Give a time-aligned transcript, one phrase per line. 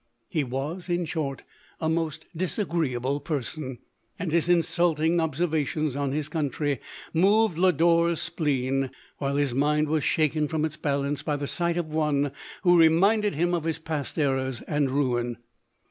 [0.29, 1.43] He was, in short,
[1.79, 3.77] a most disagreeable person;
[4.17, 6.79] and his insulting ob servations on his country
[7.13, 11.93] moved Lodore's spleen, while his mind was shaken from its balance by the sight of
[11.93, 12.31] one
[12.63, 15.37] who reminded him of his past errors and ruin.